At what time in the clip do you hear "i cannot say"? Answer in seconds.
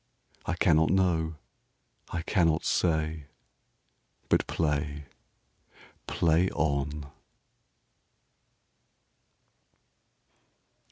2.09-3.25